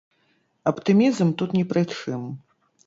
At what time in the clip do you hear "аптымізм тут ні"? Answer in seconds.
0.71-1.63